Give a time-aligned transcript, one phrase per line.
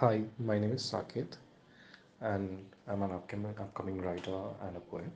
[0.00, 1.36] Hi, my name is Saketh,
[2.22, 5.10] and I'm an upcoming, upcoming writer and a poet.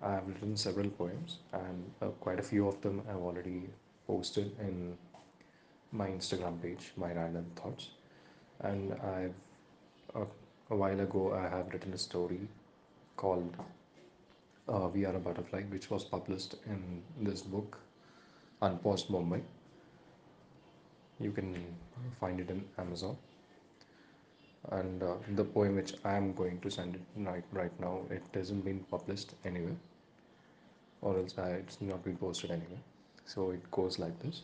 [0.00, 3.68] I've written several poems, and uh, quite a few of them I've already
[4.06, 4.96] posted in
[5.92, 7.90] my Instagram page, My Random Thoughts.
[8.60, 9.34] And I've
[10.14, 10.24] uh,
[10.70, 12.40] a while ago I have written a story
[13.18, 13.54] called
[14.66, 17.78] uh, We Are a Butterfly, which was published in this book,
[18.62, 19.42] Unpaused Mumbai.
[21.20, 21.54] You can
[22.18, 23.18] find it in Amazon.
[24.70, 28.22] And uh, the poem which I am going to send it right right now it
[28.34, 29.76] hasn't been published anywhere
[31.02, 32.82] or else I, it's not been posted anywhere.
[33.24, 34.42] So it goes like this.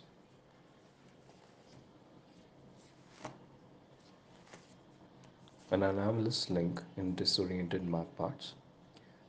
[5.70, 8.54] An anomalous link in disoriented map parts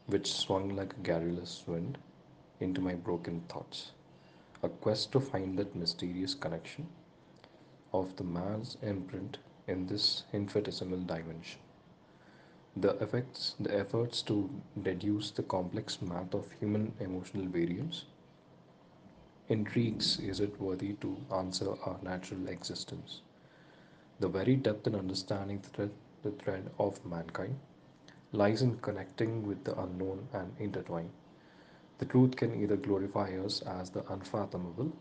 [0.05, 1.97] which swung like a garrulous wind
[2.59, 3.91] into my broken thoughts.
[4.63, 6.87] A quest to find that mysterious connection
[7.93, 11.59] of the man's imprint in this infinitesimal dimension
[12.77, 14.49] The effects, the efforts to
[14.81, 18.05] deduce the complex math of human emotional variance
[19.49, 23.21] intrigues is it worthy to answer our natural existence.
[24.19, 25.91] The very depth in understanding the thread,
[26.23, 27.59] the thread of mankind
[28.31, 31.11] lies in connecting with the unknown and intertwined.
[31.97, 34.91] The truth can either glorify us as the unfathomable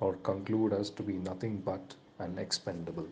[0.00, 3.08] or conclude us to be nothing but an expendable.